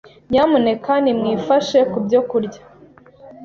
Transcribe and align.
Nyamuneka 0.29 0.91
nimwifashe 1.03 1.79
kubyo 1.91 2.19
kurya. 2.29 2.61